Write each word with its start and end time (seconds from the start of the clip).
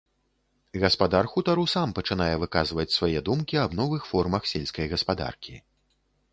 Гаспадар 0.83 1.25
хутару 1.33 1.65
сам 1.75 1.93
пачынае 1.99 2.31
выказваць 2.45 2.87
свае 2.97 3.19
думкі 3.29 3.55
аб 3.67 3.71
новых 3.83 4.01
формах 4.15 4.51
сельскай 4.57 4.93
гаспадаркі. 4.95 5.55